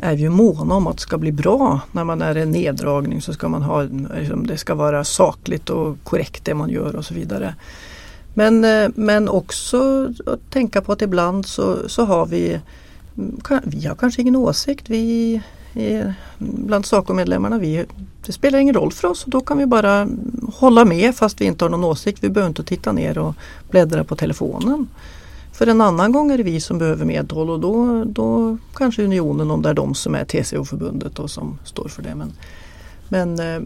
är 0.02 0.16
vi 0.16 0.28
måna 0.28 0.74
om 0.74 0.86
att 0.86 0.96
det 0.96 1.02
ska 1.02 1.18
bli 1.18 1.32
bra. 1.32 1.80
När 1.92 2.04
man 2.04 2.22
är 2.22 2.34
en 2.34 2.50
neddragning 2.50 3.22
så 3.22 3.32
ska 3.32 3.48
man 3.48 3.62
ha, 3.62 3.82
liksom, 4.18 4.46
det 4.46 4.56
ska 4.56 4.74
vara 4.74 5.04
sakligt 5.04 5.70
och 5.70 5.96
korrekt 6.04 6.44
det 6.44 6.54
man 6.54 6.70
gör 6.70 6.96
och 6.96 7.04
så 7.04 7.14
vidare. 7.14 7.54
Men, 8.34 8.64
eh, 8.64 8.88
men 8.94 9.28
också 9.28 10.08
att 10.26 10.50
tänka 10.50 10.80
på 10.80 10.92
att 10.92 11.02
ibland 11.02 11.46
så, 11.46 11.88
så 11.88 12.04
har 12.04 12.26
vi, 12.26 12.60
vi 13.62 13.86
har 13.86 13.94
kanske 13.94 14.22
ingen 14.22 14.36
åsikt. 14.36 14.90
Vi, 14.90 15.40
bland 16.38 16.86
SACO-medlemmarna, 16.86 17.58
vi, 17.58 17.84
det 18.26 18.32
spelar 18.32 18.58
ingen 18.58 18.74
roll 18.74 18.92
för 18.92 19.08
oss. 19.08 19.24
Då 19.26 19.40
kan 19.40 19.58
vi 19.58 19.66
bara 19.66 20.08
hålla 20.54 20.84
med 20.84 21.14
fast 21.14 21.40
vi 21.40 21.44
inte 21.44 21.64
har 21.64 21.70
någon 21.70 21.84
åsikt. 21.84 22.24
Vi 22.24 22.28
behöver 22.28 22.48
inte 22.48 22.64
titta 22.64 22.92
ner 22.92 23.18
och 23.18 23.34
bläddra 23.70 24.04
på 24.04 24.16
telefonen. 24.16 24.88
För 25.52 25.66
en 25.66 25.80
annan 25.80 26.12
gång 26.12 26.30
är 26.30 26.36
det 26.36 26.42
vi 26.42 26.60
som 26.60 26.78
behöver 26.78 27.04
medhåll 27.04 27.50
och 27.50 27.60
då, 27.60 28.04
då 28.04 28.58
kanske 28.74 29.04
Unionen, 29.04 29.50
om 29.50 29.62
det 29.62 29.68
är 29.68 29.74
de 29.74 29.94
som 29.94 30.14
är 30.14 30.24
TCO-förbundet 30.24 31.18
och 31.18 31.30
som 31.30 31.58
står 31.64 31.88
för 31.88 32.02
det. 32.02 32.14
Men, 32.14 32.32
Men, 33.08 33.38
eh, 33.38 33.60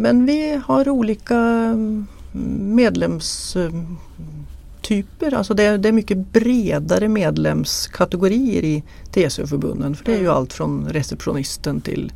men 0.00 0.26
vi 0.26 0.60
har 0.66 0.88
olika 0.88 1.36
mm, 1.36 2.06
medlems... 2.60 3.56
Mm, 3.56 3.96
medlemstyper. 4.90 5.34
Alltså 5.34 5.54
det, 5.54 5.62
är, 5.62 5.78
det 5.78 5.88
är 5.88 5.92
mycket 5.92 6.18
bredare 6.32 7.08
medlemskategorier 7.08 8.64
i 8.64 8.82
TCO-förbunden. 9.10 9.94
För 9.94 10.04
det 10.04 10.12
är 10.12 10.18
ju 10.18 10.24
mm. 10.24 10.36
allt 10.36 10.52
från 10.52 10.88
receptionisten 10.88 11.80
till, 11.80 12.12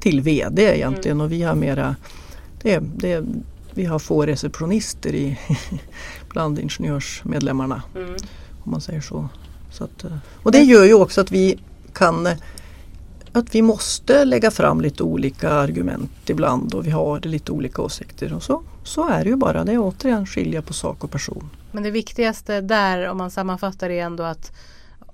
till 0.00 0.20
VD 0.20 0.62
egentligen 0.62 1.20
och 1.20 1.32
vi 1.32 1.42
har 1.42 1.54
mera 1.54 1.96
det, 2.62 2.80
det, 2.96 3.24
vi 3.74 3.84
har 3.84 3.98
få 3.98 4.26
receptionister 4.26 5.14
i, 5.14 5.38
bland 6.28 6.58
ingenjörsmedlemmarna. 6.58 7.82
Mm. 7.96 8.16
Om 8.64 8.70
man 8.70 8.80
säger 8.80 9.00
så. 9.00 9.28
så 9.70 9.84
att, 9.84 10.04
eh, 10.04 10.16
och 10.42 10.52
det 10.52 10.62
gör 10.62 10.84
ju 10.84 10.94
också 10.94 11.20
att 11.20 11.32
vi 11.32 11.58
kan 11.92 12.28
att 13.34 13.54
vi 13.54 13.62
måste 13.62 14.24
lägga 14.24 14.50
fram 14.50 14.80
lite 14.80 15.02
olika 15.02 15.50
argument 15.50 16.30
ibland 16.30 16.74
och 16.74 16.86
vi 16.86 16.90
har 16.90 17.20
lite 17.20 17.52
olika 17.52 17.82
åsikter. 17.82 18.32
Och 18.32 18.42
så, 18.42 18.62
så 18.84 19.08
är 19.08 19.24
det 19.24 19.30
ju 19.30 19.36
bara. 19.36 19.64
Det 19.64 19.72
är 19.72 19.78
återigen 19.78 20.26
skilja 20.26 20.62
på 20.62 20.72
sak 20.72 21.04
och 21.04 21.10
person. 21.10 21.50
Men 21.72 21.82
det 21.82 21.90
viktigaste 21.90 22.60
där 22.60 23.08
om 23.08 23.18
man 23.18 23.30
sammanfattar 23.30 23.90
är 23.90 24.04
ändå 24.04 24.22
att 24.22 24.52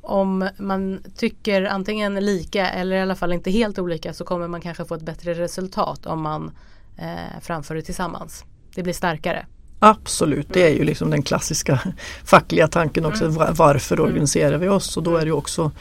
om 0.00 0.48
man 0.58 1.00
tycker 1.16 1.62
antingen 1.62 2.14
lika 2.14 2.70
eller 2.70 2.96
i 2.96 3.00
alla 3.00 3.16
fall 3.16 3.32
inte 3.32 3.50
helt 3.50 3.78
olika 3.78 4.14
så 4.14 4.24
kommer 4.24 4.48
man 4.48 4.60
kanske 4.60 4.84
få 4.84 4.94
ett 4.94 5.02
bättre 5.02 5.34
resultat 5.34 6.06
om 6.06 6.22
man 6.22 6.50
eh, 6.96 7.40
framför 7.40 7.74
det 7.74 7.82
tillsammans. 7.82 8.44
Det 8.74 8.82
blir 8.82 8.94
starkare. 8.94 9.46
Absolut, 9.78 10.48
det 10.52 10.62
är 10.62 10.74
ju 10.74 10.84
liksom 10.84 11.10
den 11.10 11.22
klassiska 11.22 11.80
fackliga 12.24 12.68
tanken 12.68 13.04
också. 13.04 13.24
Mm. 13.24 13.54
Varför 13.54 13.96
mm. 13.96 14.10
organiserar 14.10 14.58
vi 14.58 14.68
oss? 14.68 14.96
Och 14.96 15.02
då 15.02 15.16
är 15.16 15.24
det 15.24 15.32
också 15.32 15.72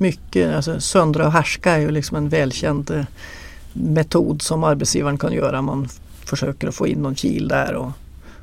mycket, 0.00 0.56
alltså 0.56 0.80
söndra 0.80 1.26
och 1.26 1.32
härska 1.32 1.72
är 1.72 1.78
ju 1.78 1.90
liksom 1.90 2.16
en 2.16 2.28
välkänd 2.28 2.90
eh, 2.90 3.04
metod 3.72 4.42
som 4.42 4.64
arbetsgivaren 4.64 5.18
kan 5.18 5.32
göra. 5.32 5.62
Man 5.62 5.88
försöker 6.24 6.68
att 6.68 6.74
få 6.74 6.86
in 6.86 6.98
någon 7.02 7.14
kil 7.14 7.48
där 7.48 7.74
och, 7.74 7.90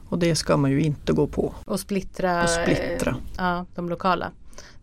och 0.10 0.20
det 0.20 0.36
ska 0.36 0.58
man 0.58 0.72
ju 0.72 0.82
inte 0.82 1.14
gå 1.14 1.28
på. 1.28 1.54
Och 1.66 1.80
splittra, 1.80 2.44
och 2.44 2.50
splittra. 2.50 3.16
ja, 3.38 3.66
de 3.76 3.90
lokala. 3.90 4.32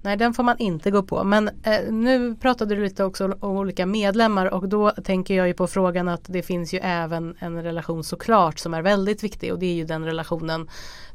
Nej 0.02 0.16
den 0.16 0.34
får 0.34 0.42
man 0.42 0.58
inte 0.58 0.90
gå 0.90 1.02
på. 1.02 1.24
Men 1.24 1.48
eh, 1.48 1.92
nu 1.92 2.34
pratade 2.34 2.74
du 2.74 2.84
lite 2.84 3.04
också 3.04 3.36
om 3.40 3.56
olika 3.56 3.86
medlemmar 3.86 4.46
och 4.46 4.68
då 4.68 4.90
tänker 4.90 5.34
jag 5.34 5.48
ju 5.48 5.54
på 5.54 5.66
frågan 5.66 6.08
att 6.08 6.22
det 6.26 6.42
finns 6.42 6.74
ju 6.74 6.78
även 6.82 7.34
en 7.38 7.62
relation 7.62 8.04
såklart 8.04 8.58
som 8.58 8.74
är 8.74 8.82
väldigt 8.82 9.24
viktig 9.24 9.52
och 9.52 9.58
det 9.58 9.66
är 9.66 9.74
ju 9.74 9.84
den 9.84 10.04
relationen 10.04 10.68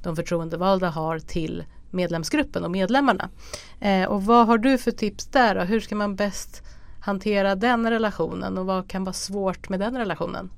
de 0.04 0.16
förtroendevalda 0.16 0.90
har 0.90 1.20
till 1.20 1.64
medlemsgruppen 1.92 2.64
och 2.64 2.72
medlemmarna. 2.72 3.30
Eh, 3.80 4.04
och 4.04 4.24
vad 4.24 4.48
har 4.48 4.58
du 4.58 4.78
för 4.78 4.92
tips 4.92 5.26
där 5.26 5.56
då? 5.56 5.62
Hur 5.62 5.80
ska 5.80 5.96
man 5.96 6.16
bäst 6.16 6.62
hantera 7.00 7.56
den 7.56 7.90
relationen 7.90 8.58
och 8.58 8.66
vad 8.66 8.88
kan 8.88 9.04
vara 9.04 9.14
svårt 9.14 9.70
med 9.70 9.80
den 9.80 9.98
relationen? 9.98 10.50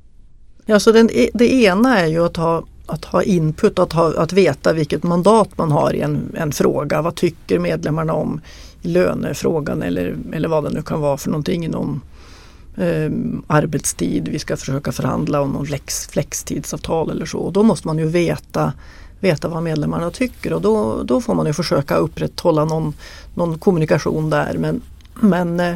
Ja, 0.65 0.79
så 0.79 0.91
den, 0.91 1.09
e-, 1.13 1.29
det 1.33 1.53
ena 1.53 1.99
är 1.99 2.07
ju 2.07 2.25
att 2.25 2.37
ha, 2.37 2.63
att 2.85 3.05
ha 3.05 3.23
input, 3.23 3.79
att, 3.79 3.93
ha, 3.93 4.13
att 4.17 4.33
veta 4.33 4.73
vilket 4.73 5.03
mandat 5.03 5.57
man 5.57 5.71
har 5.71 5.93
i 5.93 6.01
en, 6.01 6.35
en 6.37 6.51
fråga. 6.51 7.01
Vad 7.01 7.15
tycker 7.15 7.59
medlemmarna 7.59 8.13
om 8.13 8.41
lönefrågan 8.81 9.81
eller, 9.81 10.17
eller 10.33 10.49
vad 10.49 10.63
det 10.63 10.69
nu 10.69 10.81
kan 10.81 11.01
vara 11.01 11.17
för 11.17 11.29
någonting 11.29 11.65
inom 11.65 12.01
eh, 12.77 13.11
arbetstid. 13.47 14.27
Vi 14.27 14.39
ska 14.39 14.57
försöka 14.57 14.91
förhandla 14.91 15.41
om 15.41 15.51
någon 15.51 15.65
flex, 15.65 16.07
flextidsavtal 16.07 17.11
eller 17.11 17.25
så. 17.25 17.37
Och 17.37 17.53
då 17.53 17.63
måste 17.63 17.87
man 17.87 17.97
ju 17.97 18.05
veta 18.05 18.73
veta 19.21 19.47
vad 19.47 19.63
medlemmarna 19.63 20.11
tycker 20.11 20.53
och 20.53 20.61
då, 20.61 21.03
då 21.03 21.21
får 21.21 21.35
man 21.35 21.45
ju 21.45 21.53
försöka 21.53 21.95
upprätthålla 21.95 22.65
någon, 22.65 22.93
någon 23.35 23.59
kommunikation 23.59 24.29
där. 24.29 24.57
Men, 24.57 24.81
men 25.13 25.59
eh, 25.59 25.75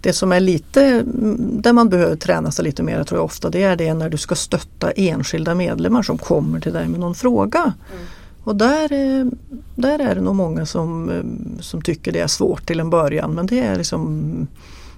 det 0.00 0.12
som 0.12 0.32
är 0.32 0.40
lite, 0.40 1.02
där 1.36 1.72
man 1.72 1.88
behöver 1.88 2.16
träna 2.16 2.50
sig 2.50 2.64
lite 2.64 2.82
mer 2.82 3.04
tror 3.04 3.18
jag 3.18 3.24
ofta, 3.24 3.50
det 3.50 3.62
är 3.62 3.76
det 3.76 3.94
när 3.94 4.10
du 4.10 4.16
ska 4.16 4.34
stötta 4.34 4.90
enskilda 4.90 5.54
medlemmar 5.54 6.02
som 6.02 6.18
kommer 6.18 6.60
till 6.60 6.72
dig 6.72 6.88
med 6.88 7.00
någon 7.00 7.14
fråga. 7.14 7.60
Mm. 7.60 8.04
Och 8.44 8.56
där, 8.56 8.92
eh, 8.92 9.26
där 9.74 9.98
är 9.98 10.14
det 10.14 10.20
nog 10.20 10.34
många 10.34 10.66
som, 10.66 11.10
eh, 11.10 11.60
som 11.60 11.82
tycker 11.82 12.12
det 12.12 12.20
är 12.20 12.26
svårt 12.26 12.66
till 12.66 12.80
en 12.80 12.90
början 12.90 13.34
men 13.34 13.46
det 13.46 13.60
är 13.60 13.76
liksom 13.76 14.46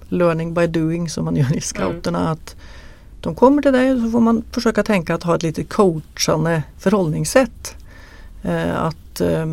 learning 0.09 0.53
by 0.53 0.67
doing 0.67 1.09
som 1.09 1.25
man 1.25 1.35
gör 1.35 1.57
i 1.57 1.61
scouterna. 1.61 2.19
Mm. 2.19 2.31
Att 2.31 2.55
de 3.23 3.35
kommer 3.35 3.61
till 3.61 3.73
dig 3.73 3.91
och 3.91 4.01
så 4.01 4.09
får 4.09 4.19
man 4.19 4.43
försöka 4.51 4.83
tänka 4.83 5.15
att 5.15 5.23
ha 5.23 5.35
ett 5.35 5.43
lite 5.43 5.63
coachande 5.63 6.63
förhållningssätt. 6.77 7.75
Eh, 8.43 8.83
att, 8.83 9.21
eh, 9.21 9.45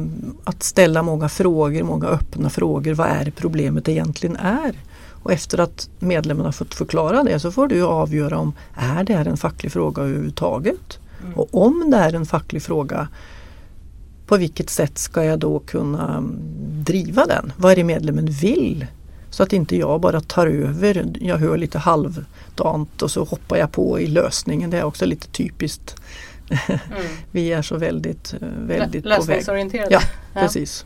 att 0.45 0.63
ställa 0.63 1.03
många 1.03 1.29
frågor, 1.29 1.83
många 1.83 2.07
öppna 2.07 2.51
frågor. 2.51 2.95
Vad 2.95 3.07
är 3.07 3.33
problemet 3.37 3.89
egentligen 3.89 4.37
är? 4.37 4.75
Och 5.23 5.33
efter 5.33 5.61
att 5.61 5.89
medlemmarna 5.99 6.47
har 6.47 6.53
fått 6.53 6.75
förklara 6.75 7.23
det 7.23 7.41
så 7.41 7.53
får 7.53 7.69
du 7.69 7.83
avgöra 7.83 8.39
om 8.39 8.53
är 8.75 9.05
det 9.05 9.15
här 9.15 9.27
en 9.27 9.37
facklig 9.37 9.73
fråga 9.73 10.03
överhuvudtaget? 10.03 10.99
Mm. 11.23 11.35
Och 11.35 11.49
om 11.53 11.91
det 11.91 11.97
är 11.97 12.15
en 12.15 12.27
facklig 12.27 12.63
fråga 12.63 13.09
på 14.27 14.37
vilket 14.37 14.71
sätt 14.71 14.99
ska 14.99 15.25
jag 15.25 15.39
då 15.39 15.59
kunna 15.59 16.17
mm, 16.17 16.37
driva 16.85 17.27
den? 17.27 17.53
Vad 17.57 17.73
är 17.73 17.77
det 17.77 17.85
medlemmen 17.85 18.27
vill? 18.27 18.87
Så 19.31 19.43
att 19.43 19.53
inte 19.53 19.77
jag 19.77 20.01
bara 20.01 20.21
tar 20.21 20.47
över. 20.47 21.07
Jag 21.21 21.37
hör 21.37 21.57
lite 21.57 21.79
halvdant 21.79 23.03
och 23.03 23.11
så 23.11 23.25
hoppar 23.25 23.57
jag 23.57 23.73
på 23.73 24.01
i 24.01 24.07
lösningen. 24.07 24.71
Det 24.71 24.79
är 24.79 24.85
också 24.85 25.07
lite 25.07 25.27
typiskt. 25.29 25.97
Mm. 26.69 26.81
Vi 27.31 27.53
är 27.53 27.63
så 27.63 27.77
väldigt, 27.77 28.35
eh, 28.41 28.49
väldigt 28.67 29.05
L- 29.05 29.09
Lösningsorienterade. 29.09 29.95
Ja, 29.95 30.01
precis. 30.35 30.85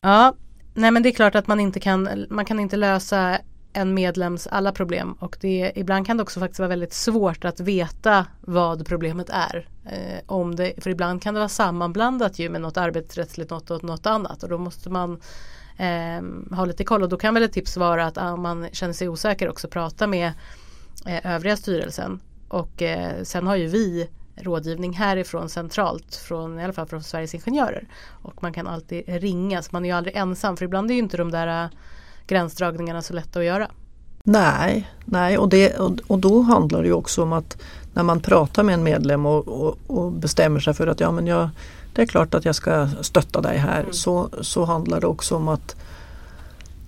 Ja, 0.00 0.34
nej 0.74 0.90
men 0.90 1.02
det 1.02 1.08
är 1.08 1.12
klart 1.12 1.34
att 1.34 1.46
man 1.46 1.60
inte 1.60 1.80
kan, 1.80 2.26
man 2.30 2.44
kan 2.44 2.60
inte 2.60 2.76
lösa 2.76 3.38
en 3.72 3.94
medlems 3.94 4.46
alla 4.46 4.72
problem 4.72 5.12
och 5.12 5.36
det, 5.40 5.72
ibland 5.74 6.06
kan 6.06 6.16
det 6.16 6.22
också 6.22 6.40
faktiskt 6.40 6.58
vara 6.58 6.68
väldigt 6.68 6.92
svårt 6.92 7.44
att 7.44 7.60
veta 7.60 8.26
vad 8.40 8.86
problemet 8.86 9.30
är. 9.30 9.68
Eh, 9.86 10.20
om 10.26 10.56
det, 10.56 10.72
för 10.78 10.90
ibland 10.90 11.22
kan 11.22 11.34
det 11.34 11.40
vara 11.40 11.48
sammanblandat 11.48 12.38
ju 12.38 12.48
med 12.48 12.60
något 12.60 12.76
arbetsrättsligt 12.76 13.50
något 13.50 13.70
och 13.70 13.84
något 13.84 14.06
annat 14.06 14.42
och 14.42 14.48
då 14.48 14.58
måste 14.58 14.90
man 14.90 15.20
eh, 15.80 16.56
ha 16.56 16.64
lite 16.64 16.84
koll. 16.84 17.02
Och 17.02 17.08
då 17.08 17.16
kan 17.16 17.34
väl 17.34 17.42
ett 17.42 17.52
tips 17.52 17.76
vara 17.76 18.06
att 18.06 18.18
om 18.18 18.42
man 18.42 18.68
känner 18.72 18.92
sig 18.92 19.08
osäker 19.08 19.48
också 19.48 19.68
prata 19.68 20.06
med 20.06 20.32
eh, 21.06 21.34
övriga 21.34 21.56
styrelsen. 21.56 22.20
Och 22.48 22.82
eh, 22.82 23.22
sen 23.22 23.46
har 23.46 23.56
ju 23.56 23.66
vi 23.66 24.08
rådgivning 24.36 24.92
härifrån 24.92 25.48
centralt 25.48 26.14
från 26.14 26.60
i 26.60 26.64
alla 26.64 26.72
fall 26.72 26.86
från 26.86 27.02
Sveriges 27.02 27.34
Ingenjörer. 27.34 27.88
Och 28.22 28.42
man 28.42 28.52
kan 28.52 28.66
alltid 28.66 29.02
ringa 29.06 29.62
så 29.62 29.68
man 29.72 29.84
är 29.84 29.88
ju 29.88 29.94
aldrig 29.96 30.16
ensam 30.16 30.56
för 30.56 30.64
ibland 30.64 30.90
är 30.90 30.94
ju 30.94 31.00
inte 31.00 31.16
de 31.16 31.30
där 31.30 31.64
eh, 31.64 31.70
gränsdragningarna 32.26 33.02
så 33.02 33.14
lätta 33.14 33.38
att 33.38 33.44
göra. 33.44 33.70
Nej, 34.22 34.90
nej 35.04 35.38
och, 35.38 35.48
det, 35.48 35.78
och, 35.78 35.92
och 36.06 36.18
då 36.18 36.40
handlar 36.40 36.82
det 36.82 36.88
ju 36.88 36.94
också 36.94 37.22
om 37.22 37.32
att 37.32 37.62
när 37.94 38.02
man 38.02 38.20
pratar 38.20 38.62
med 38.62 38.74
en 38.74 38.82
medlem 38.82 39.26
och, 39.26 39.48
och, 39.48 39.78
och 39.86 40.12
bestämmer 40.12 40.60
sig 40.60 40.74
för 40.74 40.86
att 40.86 41.00
ja 41.00 41.10
men 41.10 41.26
jag 41.26 41.48
det 41.92 42.02
är 42.02 42.06
klart 42.06 42.34
att 42.34 42.44
jag 42.44 42.54
ska 42.54 42.88
stötta 43.00 43.40
dig 43.40 43.58
här 43.58 43.80
mm. 43.80 43.92
så, 43.92 44.28
så 44.40 44.64
handlar 44.64 45.00
det 45.00 45.06
också 45.06 45.36
om 45.36 45.48
att, 45.48 45.76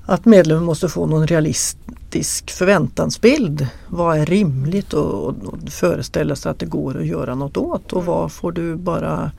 att 0.06 0.25
medlemmen 0.25 0.64
måste 0.64 0.88
få 0.88 1.06
någon 1.06 1.26
realistisk 1.26 2.50
förväntansbild. 2.50 3.66
Vad 3.88 4.18
är 4.18 4.26
rimligt 4.26 4.92
och, 4.92 5.28
och 5.28 5.35
föreställa 5.71 6.37
sig 6.37 6.50
att 6.50 6.59
det 6.59 6.66
går 6.66 6.99
att 6.99 7.06
göra 7.06 7.35
något 7.35 7.56
åt 7.56 7.92
och 7.92 8.02
mm. 8.02 8.14
vad 8.14 8.32
får 8.32 8.52
du 8.52 8.76
bara 8.76 9.30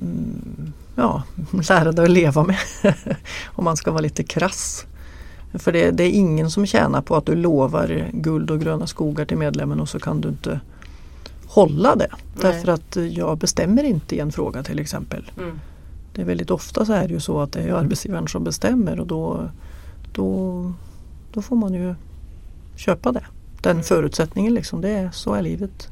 mm, 0.00 0.72
ja, 0.94 1.22
lära 1.68 1.92
dig 1.92 2.04
att 2.04 2.10
leva 2.10 2.42
med 2.44 2.58
om 3.44 3.64
man 3.64 3.76
ska 3.76 3.90
vara 3.90 4.00
lite 4.00 4.22
krass. 4.22 4.86
För 5.54 5.72
det, 5.72 5.90
det, 5.90 6.04
är 6.04 6.10
ingen 6.10 6.50
som 6.50 6.66
tjänar 6.66 7.02
på 7.02 7.16
att 7.16 7.26
du 7.26 7.34
lovar 7.34 8.10
guld 8.12 8.50
och 8.50 8.60
gröna 8.60 8.86
skogar 8.86 9.24
till 9.24 9.36
medlemmen 9.36 9.80
och 9.80 9.88
så 9.88 9.98
kan 9.98 10.20
du 10.20 10.28
inte 10.28 10.60
hålla 11.54 11.96
det. 11.96 12.08
Nej. 12.10 12.52
Därför 12.52 12.72
att 12.72 12.96
jag 13.10 13.38
bestämmer 13.38 13.84
inte 13.84 14.16
i 14.16 14.20
en 14.20 14.32
fråga 14.32 14.62
till 14.62 14.78
exempel. 14.78 15.30
Mm. 15.38 15.60
Det 16.14 16.20
är 16.20 16.26
väldigt 16.26 16.50
ofta 16.50 16.84
så 16.84 16.92
är 16.92 17.08
det 17.08 17.14
ju 17.14 17.20
så 17.20 17.40
att 17.40 17.52
det 17.52 17.62
är 17.62 17.72
arbetsgivaren 17.72 18.28
som 18.28 18.44
bestämmer 18.44 19.00
och 19.00 19.06
då, 19.06 19.50
då, 20.12 20.72
då 21.32 21.42
får 21.42 21.56
man 21.56 21.74
ju 21.74 21.94
köpa 22.76 23.12
det. 23.12 23.24
Den 23.62 23.72
mm. 23.72 23.84
förutsättningen 23.84 24.54
liksom, 24.54 24.80
det 24.80 24.90
är, 24.90 25.10
så 25.10 25.34
är 25.34 25.42
livet. 25.42 25.88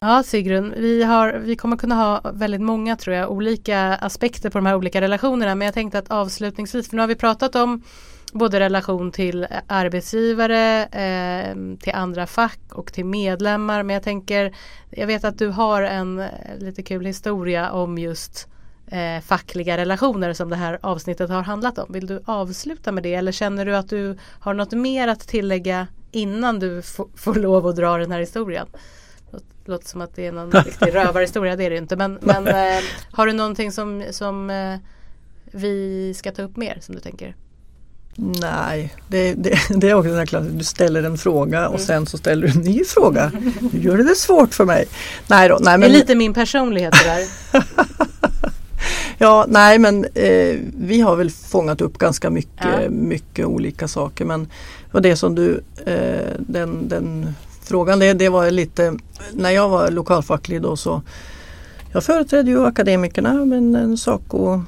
Ja 0.00 0.22
Sigrun, 0.22 0.74
vi, 0.76 1.02
har, 1.02 1.32
vi 1.44 1.56
kommer 1.56 1.76
kunna 1.76 1.94
ha 1.94 2.32
väldigt 2.34 2.60
många 2.60 2.96
tror 2.96 3.16
jag 3.16 3.30
olika 3.30 3.80
aspekter 3.80 4.50
på 4.50 4.58
de 4.58 4.66
här 4.66 4.76
olika 4.76 5.00
relationerna 5.00 5.54
men 5.54 5.66
jag 5.66 5.74
tänkte 5.74 5.98
att 5.98 6.10
avslutningsvis, 6.10 6.88
för 6.88 6.96
nu 6.96 7.02
har 7.02 7.08
vi 7.08 7.14
pratat 7.14 7.54
om 7.54 7.82
både 8.32 8.60
relation 8.60 9.12
till 9.12 9.46
arbetsgivare, 9.66 10.84
eh, 10.84 11.76
till 11.78 11.92
andra 11.94 12.26
fack 12.26 12.60
och 12.72 12.92
till 12.92 13.04
medlemmar. 13.04 13.82
Men 13.82 13.94
jag 13.94 14.02
tänker, 14.02 14.54
jag 14.90 15.06
vet 15.06 15.24
att 15.24 15.38
du 15.38 15.48
har 15.48 15.82
en 15.82 16.18
eh, 16.18 16.28
lite 16.58 16.82
kul 16.82 17.06
historia 17.06 17.70
om 17.70 17.98
just 17.98 18.48
eh, 18.86 19.20
fackliga 19.20 19.76
relationer 19.76 20.32
som 20.32 20.50
det 20.50 20.56
här 20.56 20.78
avsnittet 20.82 21.30
har 21.30 21.42
handlat 21.42 21.78
om. 21.78 21.92
Vill 21.92 22.06
du 22.06 22.22
avsluta 22.24 22.92
med 22.92 23.02
det 23.02 23.14
eller 23.14 23.32
känner 23.32 23.66
du 23.66 23.76
att 23.76 23.88
du 23.88 24.18
har 24.40 24.54
något 24.54 24.72
mer 24.72 25.08
att 25.08 25.28
tillägga 25.28 25.86
innan 26.10 26.58
du 26.58 26.82
får 27.16 27.34
lov 27.34 27.66
att 27.66 27.76
dra 27.76 27.96
den 27.96 28.12
här 28.12 28.20
historien? 28.20 28.66
Låter 29.64 29.88
som 29.88 30.00
att 30.00 30.16
det 30.16 30.26
är 30.26 30.32
någon 30.32 30.50
riktig 30.64 30.94
rövarhistoria, 30.94 31.56
det 31.56 31.64
är 31.64 31.70
det 31.70 31.76
inte. 31.76 31.96
Men, 31.96 32.18
men 32.22 32.48
eh, 32.76 32.82
har 33.12 33.26
du 33.26 33.32
någonting 33.32 33.72
som, 33.72 34.04
som 34.10 34.50
eh, 34.50 34.78
vi 35.44 36.14
ska 36.14 36.32
ta 36.32 36.42
upp 36.42 36.56
mer 36.56 36.78
som 36.80 36.94
du 36.94 37.00
tänker? 37.00 37.34
Nej, 38.16 38.94
det, 39.08 39.34
det, 39.34 39.58
det 39.76 39.90
är 39.90 39.94
också 39.94 40.08
den 40.08 40.18
här 40.18 40.50
du 40.58 40.64
ställer 40.64 41.02
en 41.02 41.18
fråga 41.18 41.68
och 41.68 41.80
sen 41.80 42.06
så 42.06 42.18
ställer 42.18 42.46
du 42.46 42.52
en 42.52 42.60
ny 42.60 42.84
fråga. 42.84 43.32
Nu 43.72 43.80
gör 43.80 43.96
det 43.96 44.04
det 44.04 44.14
svårt 44.14 44.54
för 44.54 44.64
mig. 44.64 44.86
Nej 45.26 45.48
då, 45.48 45.58
nej, 45.60 45.78
men... 45.78 45.80
Det 45.80 45.96
är 45.96 46.00
lite 46.00 46.14
min 46.14 46.34
personlighet 46.34 46.94
det 47.04 47.04
där. 47.04 47.64
ja, 49.18 49.46
nej 49.48 49.78
men 49.78 50.04
eh, 50.04 50.56
vi 50.76 51.00
har 51.00 51.16
väl 51.16 51.30
fångat 51.30 51.80
upp 51.80 51.98
ganska 51.98 52.30
mycket, 52.30 52.82
ja. 52.82 52.90
mycket 52.90 53.46
olika 53.46 53.88
saker 53.88 54.24
men 54.24 54.48
och 54.92 55.02
det 55.02 55.16
som 55.16 55.34
du, 55.34 55.60
eh, 55.86 56.32
den, 56.38 56.88
den 56.88 57.34
frågan 57.62 57.98
det, 57.98 58.12
det 58.12 58.28
var 58.28 58.50
lite, 58.50 58.94
när 59.32 59.50
jag 59.50 59.68
var 59.68 59.90
lokalfacklig 59.90 60.62
då 60.62 60.76
så 60.76 61.02
jag 61.92 62.04
företrädde 62.04 62.50
ju 62.50 62.66
akademikerna 62.66 63.32
men 63.32 63.74
en 63.74 63.96
Saco 63.96 64.62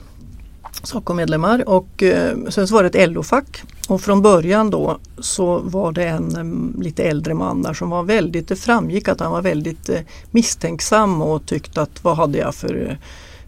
SACO-medlemmar 0.85 1.69
och 1.69 2.03
eh, 2.03 2.37
sen 2.49 2.69
så 2.69 2.75
var 2.75 2.83
det 2.83 2.99
ett 2.99 3.11
LO-fack. 3.11 3.63
Och 3.89 4.01
från 4.01 4.23
början 4.23 4.71
då 4.71 4.99
så 5.19 5.59
var 5.59 5.93
det 5.93 6.05
en 6.05 6.37
um, 6.37 6.77
lite 6.83 7.03
äldre 7.05 7.35
man 7.35 7.63
där 7.63 7.75
som 7.75 7.91
var 7.91 8.03
väldigt, 8.03 8.49
det 8.49 8.57
framgick 8.57 9.09
att 9.09 9.21
han 9.21 9.33
var 9.33 9.43
väldigt 9.43 9.89
eh, 9.89 10.01
misstänksam 10.31 11.23
och 11.23 11.47
tyckte 11.47 11.83
att 11.83 12.05
vad 12.05 12.17
hade 12.17 12.39
jag 12.39 12.55
för, 12.55 12.89
eh, 12.91 12.97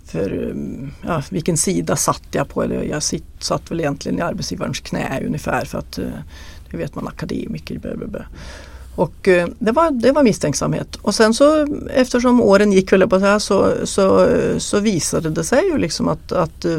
för 0.05 0.57
ja, 1.07 1.23
vilken 1.31 1.57
sida 1.57 1.97
satt 1.97 2.23
jag 2.31 2.49
på? 2.49 2.63
Eller 2.63 2.83
jag 2.83 3.03
sitt, 3.03 3.27
satt 3.39 3.71
väl 3.71 3.81
egentligen 3.81 4.19
i 4.19 4.23
arbetsgivarens 4.23 4.81
knä 4.81 5.23
ungefär 5.27 5.65
för 5.65 5.79
att 5.79 5.99
det 6.71 6.77
vet 6.77 6.95
man 6.95 7.09
akademiker. 7.09 7.79
Blah, 7.79 7.97
blah, 7.97 8.09
blah. 8.09 8.27
Och 8.97 9.29
eh, 9.29 9.49
det 9.59 9.73
var, 9.73 9.91
det 9.91 10.13
var 10.13 10.23
misstänksamhet. 10.23 10.97
Och 11.03 11.15
sen 11.15 11.35
så 11.35 11.67
eftersom 11.95 12.41
åren 12.41 12.73
gick 12.73 12.91
på 12.91 13.21
så, 13.21 13.41
så, 13.41 13.87
så, 13.87 14.29
så 14.59 14.81
visade 14.81 15.31
det 15.31 15.45
sig 15.45 15.65
ju 15.65 15.79
liksom 15.79 16.09
att, 16.09 16.33
att 16.33 16.65
eh, 16.65 16.79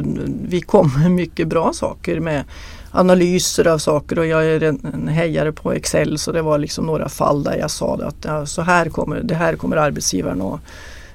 vi 0.50 0.62
kom 0.62 0.92
med 1.02 1.12
mycket 1.12 1.48
bra 1.48 1.74
saker 1.74 2.20
med 2.20 2.44
analyser 2.92 3.68
av 3.68 3.78
saker 3.78 4.20
och 4.20 4.26
jag 4.26 4.46
är 4.46 4.64
en 4.64 5.08
hejare 5.08 5.52
på 5.52 5.74
Excel 5.74 6.18
så 6.18 6.32
det 6.32 6.42
var 6.42 6.58
liksom 6.58 6.86
några 6.86 7.10
fall 7.10 7.44
där 7.44 7.58
jag 7.58 7.72
sa 7.72 8.00
att 8.04 8.16
ja, 8.22 8.46
så 8.46 8.62
här 8.62 8.90
kommer, 8.90 9.22
det 9.24 9.36
här 9.36 9.56
kommer 9.56 9.78
arbetsgivaren 9.78 10.42
att 10.42 10.60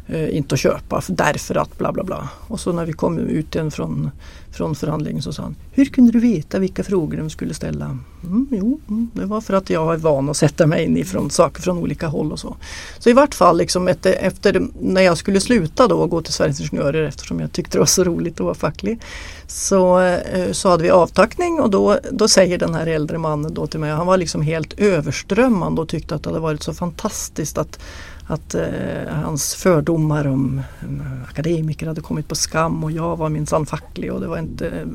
eh, 0.07 0.37
inte 0.37 0.55
att 0.55 0.59
köpa 0.61 1.03
därför 1.07 1.55
att 1.55 1.79
bla 1.79 1.93
bla 1.93 2.05
bla. 2.05 2.29
Och 2.49 2.61
så 2.61 2.73
när 2.73 2.87
vi 2.87 2.93
kom 2.93 3.19
ut 3.19 3.55
igen 3.55 3.71
från, 3.71 4.11
från 4.53 4.75
förhandlingen 4.75 5.23
så 5.23 5.33
sa 5.33 5.43
han 5.43 5.57
Hur 5.71 5.85
kunde 5.85 6.13
du 6.13 6.21
veta 6.21 6.59
vilka 6.59 6.85
frågor 6.85 7.17
de 7.17 7.31
skulle 7.31 7.55
ställa? 7.55 7.99
Mm, 8.25 8.47
jo, 8.51 8.81
mm, 8.89 9.11
det 9.15 9.27
var 9.27 9.41
för 9.41 9.55
att 9.55 9.71
jag 9.71 9.95
är 9.95 9.97
van 9.97 10.29
att 10.29 10.37
sätta 10.37 10.67
mig 10.67 10.85
in 10.85 10.97
i 10.97 11.05
från 11.05 11.31
saker 11.31 11.63
från 11.63 11.79
olika 11.79 12.07
håll 12.07 12.33
och 12.33 12.39
så. 12.39 12.57
Så 12.99 13.11
i 13.11 13.13
vart 13.13 13.35
fall 13.35 13.59
liksom 13.59 13.89
efter, 13.89 14.13
efter 14.13 14.63
när 14.81 15.03
jag 15.03 15.19
skulle 15.19 15.41
sluta 15.41 15.89
då 15.89 15.97
och 15.97 16.11
gå 16.11 16.23
till 16.23 16.33
Sveriges 16.33 16.61
Ingenjörer 16.61 17.03
eftersom 17.03 17.41
jag 17.41 17.53
tyckte 17.53 17.77
det 17.77 17.79
var 17.79 17.87
så 17.87 18.05
roligt 18.05 18.35
att 18.35 18.45
vara 18.45 18.55
facklig. 18.55 19.01
Så, 19.47 20.01
eh, 20.01 20.53
så 20.53 20.69
hade 20.69 20.83
vi 20.83 20.91
avtackning 20.91 21.61
och 21.61 21.71
då, 21.71 21.99
då 22.11 22.29
säger 22.29 22.59
den 22.59 22.75
här 22.75 22.87
äldre 22.87 23.19
mannen 23.19 23.55
då 23.55 23.67
till 23.67 23.81
mig, 23.81 23.91
han 23.91 24.07
var 24.07 24.17
liksom 24.17 24.43
helt 24.43 24.81
överströmmande 24.81 25.81
och 25.81 25.89
tyckte 25.89 26.15
att 26.15 26.23
det 26.23 26.31
hade 26.31 26.41
varit 26.41 26.63
så 26.63 26.75
fantastiskt 26.75 27.59
att 27.59 27.79
att 28.27 28.55
eh, 28.55 29.15
hans 29.25 29.55
fördomar 29.55 30.27
om 30.27 30.63
akademiker 31.29 31.87
hade 31.87 32.01
kommit 32.01 32.29
på 32.29 32.35
skam 32.35 32.85
och 32.85 32.93
jag 32.93 33.17
var 33.17 33.29
minsann 33.29 33.67
facklig 33.67 34.13
och 34.13 34.21
det 34.21 34.27
var 34.27 34.39
inte 34.43 34.69
eh, 34.69 34.87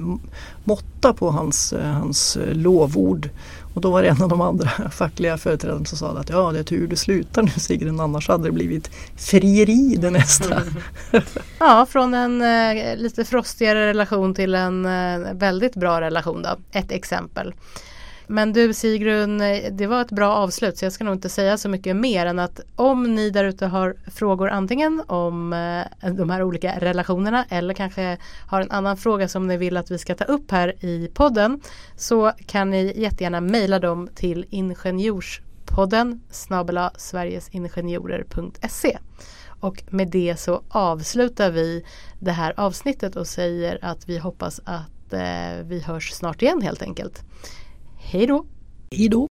måtta 0.64 1.14
på 1.14 1.30
hans, 1.32 1.74
eh, 1.74 1.92
hans 1.92 2.38
eh, 2.38 2.54
lovord. 2.54 3.30
Och 3.74 3.82
då 3.82 3.92
var 3.92 4.02
det 4.02 4.10
en 4.10 4.22
av 4.22 4.30
de 4.30 4.42
andra 4.42 4.70
fackliga 4.92 5.38
företrädarna 5.38 5.86
som 5.86 5.98
sa 5.98 6.18
att 6.18 6.30
ja 6.30 6.52
det 6.52 6.60
är 6.60 6.64
tur 6.64 6.88
du 6.88 6.96
slutar 6.96 7.42
nu 7.42 7.50
Sigrun 7.50 8.00
annars 8.00 8.28
hade 8.28 8.44
det 8.44 8.52
blivit 8.52 8.90
frieri 9.16 9.96
det 9.96 10.10
nästa. 10.10 10.62
ja 11.60 11.86
från 11.90 12.14
en 12.14 12.42
eh, 12.42 12.98
lite 12.98 13.26
frostigare 13.26 13.88
relation 13.88 14.36
till 14.36 14.56
en 14.56 14.84
väldigt 15.38 15.76
bra 15.76 16.02
relation 16.02 16.44
då. 16.44 16.58
Ett 16.72 16.92
exempel. 16.92 17.54
Men 18.30 18.54
du 18.54 18.74
Sigrun, 18.74 19.38
det 19.72 19.88
var 19.88 20.02
ett 20.02 20.12
bra 20.12 20.34
avslut 20.34 20.78
så 20.78 20.86
jag 20.86 20.94
ska 20.94 21.04
nog 21.04 21.16
inte 21.16 21.30
säga 21.30 21.58
så 21.58 21.70
mycket 21.70 21.96
mer 21.96 22.26
än 22.26 22.40
att 22.40 22.60
om 22.76 23.16
ni 23.16 23.30
där 23.30 23.44
ute 23.44 23.66
har 23.66 23.96
frågor 24.12 24.50
antingen 24.50 25.04
om 25.08 25.54
eh, 25.54 26.12
de 26.12 26.30
här 26.30 26.44
olika 26.44 26.80
relationerna 26.80 27.46
eller 27.50 27.74
kanske 27.74 28.18
har 28.48 28.62
en 28.62 28.72
annan 28.72 28.98
fråga 28.98 29.28
som 29.28 29.48
ni 29.48 29.58
vill 29.58 29.78
att 29.78 29.92
vi 29.92 29.98
ska 29.98 30.16
ta 30.16 30.24
upp 30.24 30.52
här 30.52 30.86
i 30.86 31.12
podden 31.14 31.62
så 31.96 32.32
kan 32.46 32.70
ni 32.70 32.94
jättegärna 32.96 33.42
mejla 33.42 33.80
dem 33.80 34.10
till 34.16 34.46
ingenjorspodden 34.50 36.22
snabela 36.32 36.92
sverigesingenjorer.se 36.98 38.98
och 39.60 39.84
med 39.90 40.08
det 40.08 40.40
så 40.40 40.62
avslutar 40.70 41.52
vi 41.52 41.86
det 42.20 42.32
här 42.32 42.54
avsnittet 42.58 43.16
och 43.16 43.28
säger 43.28 43.80
att 43.82 44.10
vi 44.10 44.18
hoppas 44.18 44.62
att 44.64 45.14
eh, 45.14 45.64
vi 45.64 45.80
hörs 45.80 46.12
snart 46.12 46.42
igen 46.42 46.62
helt 46.62 46.82
enkelt. 46.82 47.24
Hej 48.10 48.28
då! 48.28 48.46
Hej 48.92 49.10
då! 49.10 49.28